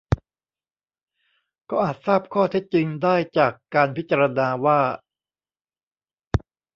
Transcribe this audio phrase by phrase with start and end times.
[1.69, 4.79] ก็อาจทราบข้อเท็จจริงได้จากการพิจารณาว่า